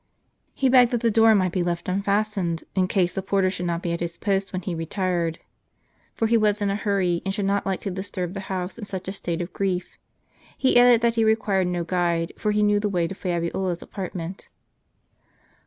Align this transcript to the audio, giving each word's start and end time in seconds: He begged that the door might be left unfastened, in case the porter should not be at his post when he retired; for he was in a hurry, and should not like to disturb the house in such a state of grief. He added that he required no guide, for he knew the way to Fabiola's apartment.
He 0.55 0.67
begged 0.67 0.89
that 0.93 1.01
the 1.01 1.11
door 1.11 1.35
might 1.35 1.51
be 1.51 1.61
left 1.61 1.87
unfastened, 1.87 2.63
in 2.73 2.87
case 2.87 3.13
the 3.13 3.21
porter 3.21 3.51
should 3.51 3.67
not 3.67 3.83
be 3.83 3.93
at 3.93 3.99
his 3.99 4.17
post 4.17 4.51
when 4.51 4.63
he 4.63 4.73
retired; 4.73 5.37
for 6.15 6.25
he 6.25 6.37
was 6.37 6.59
in 6.59 6.71
a 6.71 6.75
hurry, 6.75 7.21
and 7.23 7.31
should 7.31 7.45
not 7.45 7.67
like 7.67 7.81
to 7.81 7.91
disturb 7.91 8.33
the 8.33 8.39
house 8.49 8.79
in 8.79 8.83
such 8.85 9.07
a 9.07 9.11
state 9.11 9.41
of 9.43 9.53
grief. 9.53 9.99
He 10.57 10.75
added 10.75 11.01
that 11.01 11.17
he 11.17 11.23
required 11.23 11.67
no 11.67 11.83
guide, 11.83 12.33
for 12.35 12.49
he 12.49 12.63
knew 12.63 12.79
the 12.79 12.89
way 12.89 13.05
to 13.07 13.13
Fabiola's 13.13 13.83
apartment. 13.83 14.49